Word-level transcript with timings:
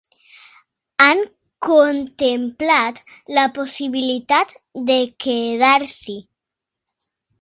Han 1.03 1.19
contemplat 1.67 3.01
la 3.39 3.45
possibilitat 3.59 4.57
de 4.89 4.99
quedar-s'hi. 5.27 6.17